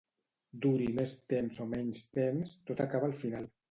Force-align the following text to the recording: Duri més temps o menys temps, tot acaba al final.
Duri 0.63 0.87
més 1.01 1.13
temps 1.35 1.63
o 1.67 1.69
menys 1.77 2.03
temps, 2.19 2.59
tot 2.69 2.87
acaba 2.91 3.13
al 3.15 3.19
final. 3.27 3.53